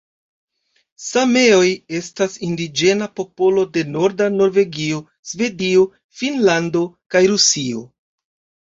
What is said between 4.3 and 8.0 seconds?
Norvegio, Svedio, Finnlando kaj Rusio.